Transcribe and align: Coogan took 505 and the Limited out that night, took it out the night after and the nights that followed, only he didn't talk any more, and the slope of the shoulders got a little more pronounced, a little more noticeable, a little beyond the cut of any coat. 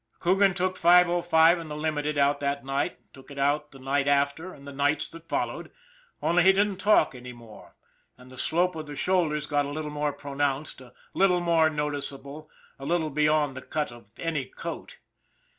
Coogan 0.17 0.55
took 0.55 0.77
505 0.77 1.59
and 1.59 1.69
the 1.69 1.75
Limited 1.75 2.17
out 2.17 2.39
that 2.39 2.65
night, 2.65 3.13
took 3.13 3.29
it 3.29 3.37
out 3.37 3.69
the 3.71 3.77
night 3.77 4.07
after 4.07 4.51
and 4.51 4.65
the 4.67 4.71
nights 4.71 5.07
that 5.11 5.29
followed, 5.29 5.69
only 6.23 6.41
he 6.41 6.51
didn't 6.51 6.77
talk 6.77 7.13
any 7.13 7.33
more, 7.33 7.75
and 8.17 8.31
the 8.31 8.35
slope 8.39 8.73
of 8.75 8.87
the 8.87 8.95
shoulders 8.95 9.45
got 9.45 9.65
a 9.65 9.69
little 9.71 9.91
more 9.91 10.11
pronounced, 10.11 10.81
a 10.81 10.91
little 11.13 11.39
more 11.39 11.69
noticeable, 11.69 12.49
a 12.79 12.85
little 12.87 13.11
beyond 13.11 13.55
the 13.55 13.61
cut 13.61 13.91
of 13.91 14.05
any 14.17 14.45
coat. 14.45 14.97